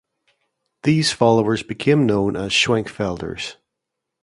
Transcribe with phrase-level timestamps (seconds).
[0.81, 3.57] These followers became known as Schwenkfelders.